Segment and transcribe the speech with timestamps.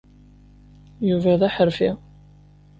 [1.09, 1.91] Yuba d aḥerfi.